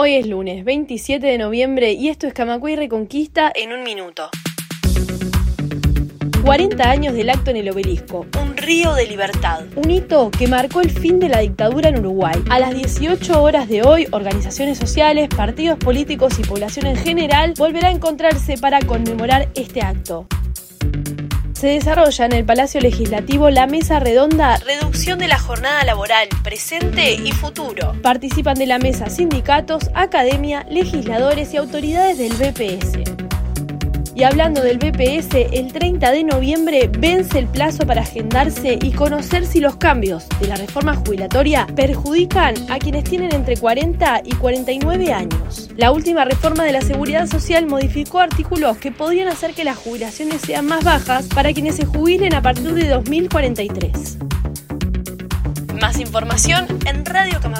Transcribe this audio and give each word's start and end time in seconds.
Hoy 0.00 0.14
es 0.14 0.28
lunes 0.28 0.64
27 0.64 1.26
de 1.26 1.38
noviembre 1.38 1.90
y 1.90 2.06
esto 2.06 2.28
es 2.28 2.32
Camacuay 2.32 2.76
Reconquista 2.76 3.50
en 3.52 3.72
un 3.72 3.82
minuto. 3.82 4.30
40 6.44 6.88
años 6.88 7.14
del 7.14 7.28
acto 7.30 7.50
en 7.50 7.56
el 7.56 7.68
obelisco, 7.68 8.24
un 8.40 8.56
río 8.56 8.94
de 8.94 9.08
libertad, 9.08 9.64
un 9.74 9.90
hito 9.90 10.30
que 10.30 10.46
marcó 10.46 10.82
el 10.82 10.90
fin 10.90 11.18
de 11.18 11.28
la 11.28 11.40
dictadura 11.40 11.88
en 11.88 11.98
Uruguay. 11.98 12.36
A 12.48 12.60
las 12.60 12.76
18 12.76 13.42
horas 13.42 13.68
de 13.68 13.82
hoy, 13.82 14.06
organizaciones 14.12 14.78
sociales, 14.78 15.28
partidos 15.36 15.80
políticos 15.80 16.38
y 16.38 16.42
población 16.42 16.86
en 16.86 16.96
general 16.96 17.54
volverá 17.58 17.88
a 17.88 17.90
encontrarse 17.90 18.56
para 18.56 18.78
conmemorar 18.78 19.48
este 19.56 19.80
acto 19.80 20.28
se 21.58 21.66
desarrolla 21.66 22.24
en 22.24 22.32
el 22.32 22.44
Palacio 22.44 22.80
Legislativo 22.80 23.50
la 23.50 23.66
mesa 23.66 23.98
redonda 23.98 24.58
Reducción 24.58 25.18
de 25.18 25.26
la 25.26 25.40
jornada 25.40 25.82
laboral, 25.82 26.28
presente 26.44 27.14
y 27.14 27.32
futuro. 27.32 27.96
Participan 28.00 28.54
de 28.54 28.66
la 28.66 28.78
mesa 28.78 29.10
sindicatos, 29.10 29.90
academia, 29.94 30.64
legisladores 30.70 31.52
y 31.54 31.56
autoridades 31.56 32.16
del 32.16 32.32
BPS. 32.34 33.27
Y 34.18 34.24
hablando 34.24 34.62
del 34.62 34.78
BPS, 34.78 35.46
el 35.52 35.72
30 35.72 36.10
de 36.10 36.24
noviembre 36.24 36.90
vence 36.98 37.38
el 37.38 37.46
plazo 37.46 37.86
para 37.86 38.02
agendarse 38.02 38.76
y 38.82 38.90
conocer 38.90 39.46
si 39.46 39.60
los 39.60 39.76
cambios 39.76 40.28
de 40.40 40.48
la 40.48 40.56
reforma 40.56 40.96
jubilatoria 40.96 41.68
perjudican 41.76 42.56
a 42.68 42.80
quienes 42.80 43.04
tienen 43.04 43.32
entre 43.32 43.56
40 43.56 44.22
y 44.24 44.34
49 44.34 45.12
años. 45.12 45.70
La 45.76 45.92
última 45.92 46.24
reforma 46.24 46.64
de 46.64 46.72
la 46.72 46.80
seguridad 46.80 47.28
social 47.28 47.68
modificó 47.68 48.18
artículos 48.18 48.78
que 48.78 48.90
podrían 48.90 49.28
hacer 49.28 49.54
que 49.54 49.62
las 49.62 49.76
jubilaciones 49.76 50.40
sean 50.40 50.66
más 50.66 50.82
bajas 50.82 51.28
para 51.28 51.52
quienes 51.52 51.76
se 51.76 51.86
jubilen 51.86 52.34
a 52.34 52.42
partir 52.42 52.74
de 52.74 52.88
2043. 52.88 54.18
Más 55.80 56.00
información 56.00 56.66
en 56.86 57.04
radiocamacua.1. 57.04 57.57